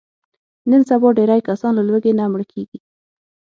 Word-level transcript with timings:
نن 0.69 0.81
سبا 0.89 1.07
ډېری 1.17 1.39
کسان 1.49 1.71
له 1.77 1.83
لوږې 1.87 2.11
نه 2.19 2.25
مړه 2.31 2.45
کېږي. 2.53 2.79